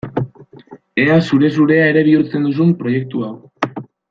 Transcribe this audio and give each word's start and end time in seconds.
Ea 1.03 1.17
zure-zurea 1.27 1.85
ere 1.91 2.05
bihurtzen 2.09 2.49
duzun 2.49 2.75
proiektu 2.81 3.23
hau! 3.29 3.35